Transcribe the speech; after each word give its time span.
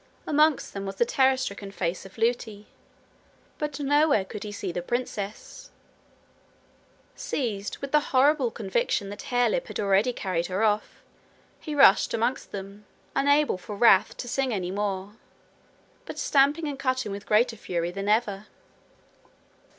Amongst 0.25 0.73
them 0.73 0.87
was 0.87 0.95
the 0.95 1.05
terror 1.05 1.37
stricken 1.37 1.69
face 1.69 2.07
of 2.07 2.17
Lootie; 2.17 2.65
but 3.59 3.79
nowhere 3.79 4.25
could 4.25 4.41
he 4.41 4.51
see 4.51 4.71
the 4.71 4.81
princess. 4.81 5.69
Seized 7.15 7.77
with 7.77 7.91
the 7.91 7.99
horrible 8.09 8.49
conviction 8.49 9.09
that 9.11 9.21
Harelip 9.25 9.67
had 9.67 9.79
already 9.79 10.11
carried 10.11 10.47
her 10.47 10.63
off, 10.63 11.03
he 11.59 11.75
rushed 11.75 12.15
amongst 12.15 12.51
them, 12.51 12.87
unable 13.15 13.59
for 13.59 13.75
wrath 13.75 14.17
to 14.17 14.27
sing 14.27 14.51
any 14.51 14.71
more, 14.71 15.17
but 16.07 16.17
stamping 16.17 16.67
and 16.67 16.79
cutting 16.79 17.11
with 17.11 17.27
greater 17.27 17.55
fury 17.55 17.91
than 17.91 18.09
ever. 18.09 18.47